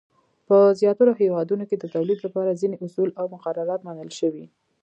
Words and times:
په 0.47 0.57
زیاترو 0.79 1.11
هېوادونو 1.21 1.63
کې 1.69 1.75
د 1.79 1.85
تولید 1.95 2.19
لپاره 2.25 2.57
ځینې 2.61 2.75
اصول 2.85 3.09
او 3.19 3.25
مقررات 3.33 3.81
منل 3.87 4.09
شوي. 4.19 4.45